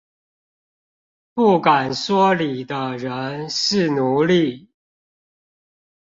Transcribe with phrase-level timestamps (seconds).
[1.35, 4.67] 不敢說理的人是奴隸